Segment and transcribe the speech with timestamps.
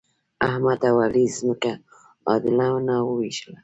[0.47, 1.71] احمد او علي ځمکه
[2.29, 3.59] عادلانه وویشله.